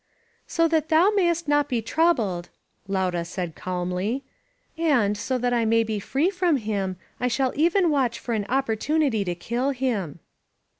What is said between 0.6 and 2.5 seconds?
that thou mayst not be troubled,"